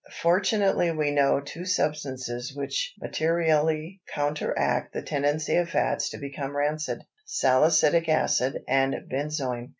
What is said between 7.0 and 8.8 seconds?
salicylic acid